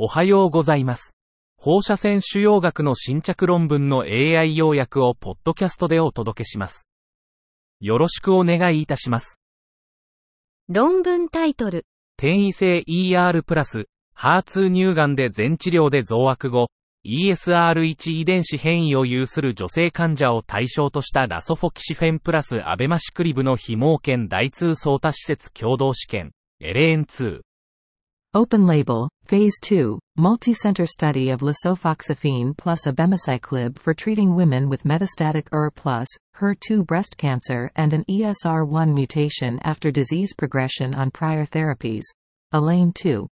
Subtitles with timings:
[0.00, 1.16] おはようございます。
[1.56, 6.86] 放射線腫瘍学の新着論文の AI 要約をポッドキャストでお届けします。
[7.80, 9.40] よろしくお願いいたします。
[10.68, 11.84] 論文タイトル、
[12.16, 16.68] 転移性 ER プラス、HER2 乳がんで全治療で増悪後、
[17.04, 26.30] ESR1 遺伝子変異を有する女性患者を対象としたラソフォキシフェンプラスアベマシクリブの非毛検大通相多施設共同試験、
[26.60, 27.47] エレーン2。
[28.35, 35.69] Open label, phase 2, multi-center study of lisofoxifene plus abemaciclib for treating women with metastatic ER
[35.69, 36.07] plus,
[36.41, 42.05] HER2 breast cancer and an ESR1 mutation after disease progression on prior therapies.
[42.51, 43.27] Elaine 2.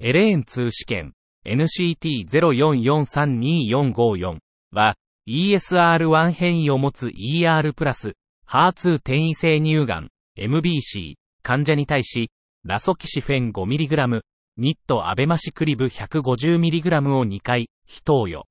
[0.00, 1.14] エレーン2試験
[1.46, 4.38] NCT04432454
[4.72, 4.96] は
[5.26, 8.12] ESR1 変異を持つ ER プラス
[8.48, 12.30] HER2 転移性乳がん MBC 患者に対し
[12.64, 14.20] ラソキシフェン 5mg
[14.57, 18.45] ニットアベマシクリブ 150mg を2回非投与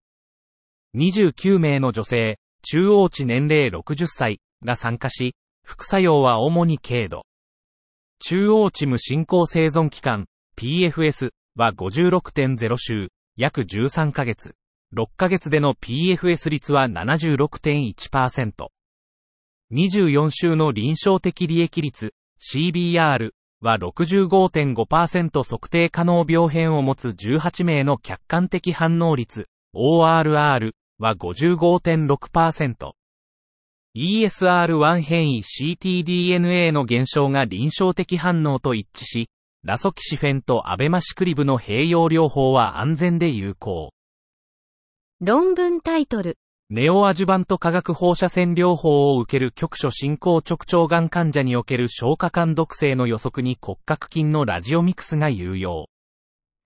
[0.97, 7.25] 29名の女性中央値年齢60歳が参加し副作用は主に軽度
[8.21, 14.55] 中央値無進行生存期間 PFS は56.0週、約13ヶ月。
[14.95, 18.53] 6ヶ月での PFS 率は76.1%。
[19.73, 32.93] 24週の臨床的利益率、CBR は65.5%測定可能病変を持つ18名の客観的反応率、ORR は55.6%。
[33.97, 39.31] ESR1 変異 ctDNA の減少が臨床的反応と一致し、
[39.65, 43.93] ラソキシフェンとアベマシクリブの併用療法は安全で有効。
[45.21, 46.37] 論文タイトル、
[46.69, 55.87] ネオアジュバント化学放射線療法を受ける局所進行直腸がん患者における消化管毒性の予測に骨格筋のラジオミクスが有用。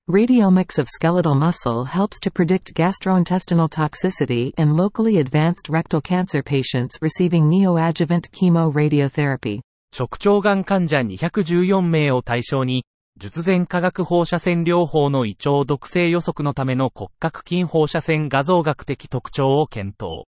[0.09, 6.98] Radiomics of skeletal muscle helps to predict gastrointestinal toxicity in locally advanced rectal cancer patients
[7.03, 9.61] receiving neoadjuvant chemoradiotherapy.
[9.94, 12.87] 直腸がん患者214名を対象に、
[13.22, 20.25] 術前化学放射線療法の胃腸毒性予測のための骨格筋放射線画像学的特徴を検討。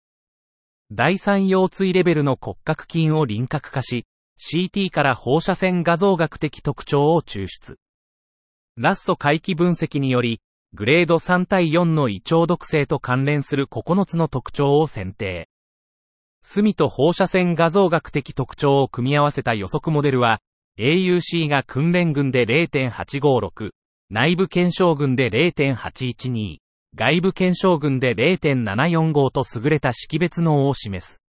[0.92, 4.08] 第三腰椎レベルの骨格筋を輪郭化し、
[4.40, 7.78] CT から放射線画像学的特徴を抽出。
[8.76, 10.42] ラッソ回帰分析により、
[10.74, 15.48] グレード3対4の胃腸毒性と関連する9つの特徴を選定。
[16.42, 20.40] 隅と放射線画像学的特徴を組み合わせた予測モデルは、
[20.80, 23.72] AUC が訓練群で0.856、
[24.10, 26.60] 内部検証群で0.812、
[26.96, 31.22] 外部検証群で0.745と優れた識別能を示す。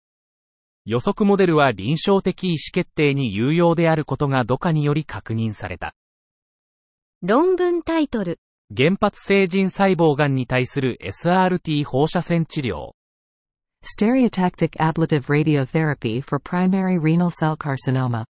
[0.85, 5.95] 予測モデルは臨床的意思決定に有用であることが DCA により確認された。
[7.23, 8.39] 論文タイトル、
[8.77, 12.91] 原発性腎細胞癌に対する SRT 放射線治療。
[13.83, 18.27] Stereotactic ablative radiotherapy for primary renal cell carcinoma.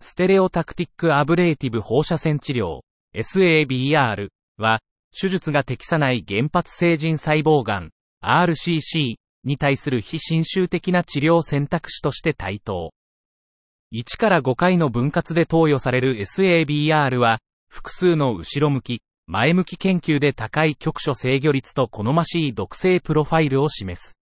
[0.00, 2.80] stereotactic ablative 放射線治療、
[3.14, 4.80] SABR は、
[5.18, 7.90] 手術が適さない原発性腎細胞癌、
[8.24, 12.92] RCC に対する非侵襲的な治療選択肢として対等。
[13.92, 24.16] 1から5回の分割で投与される SABR は、複数の後ろ向き、前向き研究で高い局所制御率と好ましい毒性プロファイルを示す。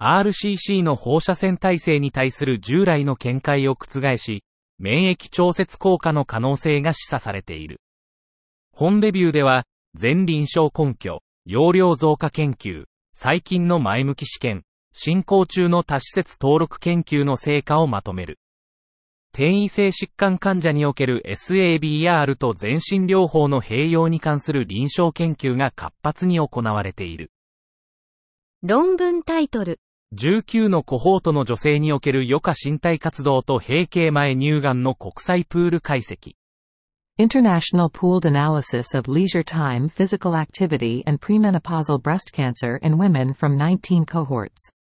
[0.00, 4.42] RCC の放射線耐性に対する従来の見解を覆し、
[4.78, 7.80] 免疫調節効果の可能性が示唆されている。
[8.72, 14.62] 本レビューでは、全臨床根拠、容量増加研究、最近の前向き試験、
[14.92, 18.38] 進行中の多施設登録研究の成果をまとめる。
[19.32, 27.30] 転移性疾患患者における SABR と全身療法の併用に関する臨床研究が活発に行われている。
[28.62, 29.80] 論文タイトル、
[30.14, 36.32] 19のコホートの女性における余暇身体活動と閉経前乳がんの国際プール解析。
[37.18, 44.06] International pooled analysis of leisure time physical activity and premenopausal breast cancer in women from 19
[44.06, 44.72] cohorts.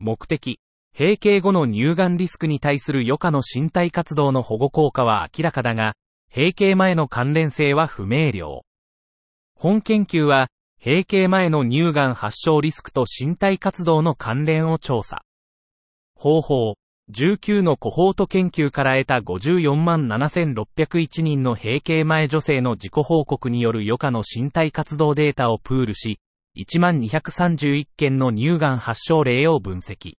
[0.00, 0.58] 目的。
[0.92, 5.94] 閉経後の乳がんリスクに対する余暇の身体活動の保護効果は明らかだが、
[6.28, 8.60] 閉経前の関連性は不明瞭。
[9.54, 10.48] 本研究は、
[10.84, 15.22] 閉経前の乳がん発症リスクと身体活動の関連を調査。
[16.14, 16.74] 方法。
[17.10, 26.18] 19のコホート研究から得た54万7601人の閉経前女性の自己報告による余暇の身体活動データをプールし、
[26.58, 30.16] 1万231件の乳がん発症例を分析。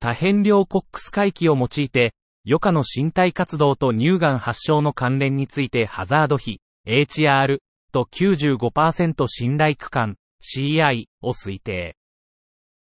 [0.00, 2.14] 多変量コックス回帰を用いて、
[2.44, 7.58] 余暇の身体活動と乳がん発症の関連についてハザード比、HR、
[7.92, 11.96] 95%信頼区間 CI を推定。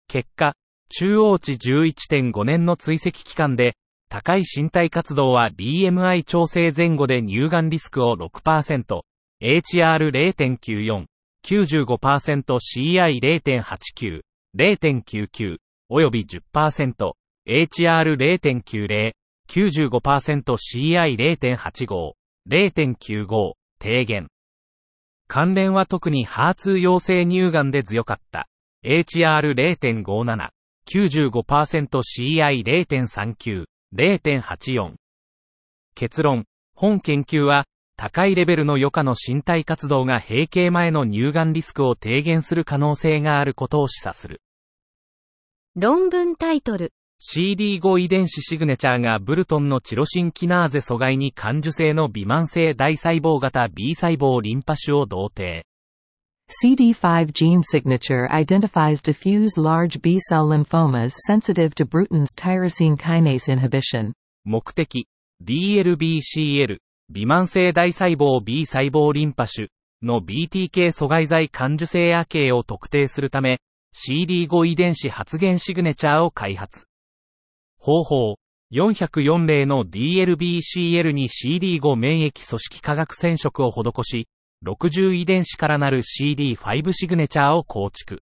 [0.08, 0.56] 結果、
[0.90, 3.78] 中央値11.5年の追跡期間で、
[4.10, 9.04] 高い身体活動は BMI 調整前後で乳がんリスクを6%、
[9.42, 11.06] HR0.94、
[11.46, 14.22] 95%CI0.89、
[14.58, 15.58] 0.99、
[15.90, 17.12] および10%、
[17.48, 19.12] HR0.90、
[19.50, 22.14] 95%CI0.85、
[22.50, 24.28] 0.95、低減。
[25.30, 28.50] 関連は特にハーツ陽性乳がんで強かった。
[28.84, 30.50] HR0.57、
[30.92, 34.96] 95%CI0.39、0.84。
[35.94, 37.66] 結論、本研究は、
[37.96, 44.42] 高いレベルの余暇の身体活動が閉経前の乳がんリスクを低減する可能性があることを示唆する。
[45.76, 46.92] 論文タイトル。
[47.22, 55.66] CD5 遺伝子シグネチャーがブルトンのチロシンキナーゼ阻害に感受性の微慢性大細胞型 B 細胞リンパ種を同定。
[56.50, 64.14] CD5 gene signature identifies diffuse large B-cell lymphomas sensitive to Bruton's tyrosine kinase inhibition.
[64.46, 65.06] 目的、
[65.44, 66.78] DLBCL、
[67.10, 69.68] 微慢性大細胞 B 細胞リンパ種
[70.02, 73.60] の BTK 阻害剤感受性亜系を特定するため、
[73.94, 76.89] CD5 遺伝子発現シグネチャーを開発。
[77.80, 78.36] 方法、
[78.72, 84.28] 404例の DLBCL に CD5 免疫組織化学染色を施し、
[84.66, 88.22] 60遺伝子からなる CD5 シグネチャーを構築。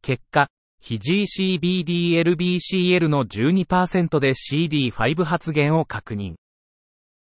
[0.00, 0.48] 結果、
[0.80, 6.34] 非 GCBDLBCL の12%で CD5 発現を確認。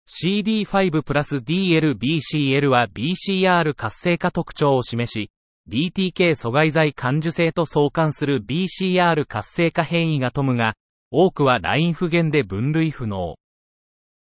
[0.08, 5.30] CD5 プラス DLBCL は BCR 活性化特徴を示し、
[5.68, 10.74] BTK 阻害剤感受性と相関する BCR 活性化変異が富むが、
[11.10, 13.36] 多くはライン不減で分類不能。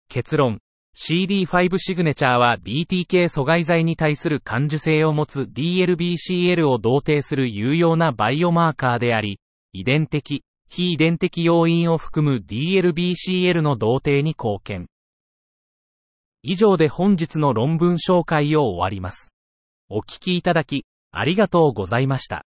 [0.09, 0.61] 結論、
[0.97, 9.39] CD5 シグネチャーは BTK 阻害剤に対する感受性を持つ DLBCL を同定する有用なバイオマーカーであり、
[9.73, 14.89] 遺伝的、非遺伝的要因を含む DLBCL の同定に貢献。
[16.43, 19.33] 以上で本日の論文紹介を終わります。
[19.89, 22.45] お聞きいただき、ありがとうございました。